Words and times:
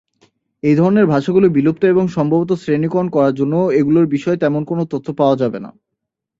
এই 0.63 0.75
ধরণের 0.75 1.05
ভাষাগুলি 1.05 1.47
বিলুপ্ত 1.49 1.83
এবং 1.85 2.05
সম্ভবত 2.15 2.51
শ্রেণীকরণ 2.61 3.07
করার 3.15 3.33
জন্য 3.39 3.53
এগুলির 3.79 4.07
বিষয় 4.15 4.37
তেমন 4.37 4.61
কোন 4.69 4.79
তথ্য 4.93 5.07
পাওয়া 5.19 5.35
যাবে 5.41 5.59
না। 5.65 5.69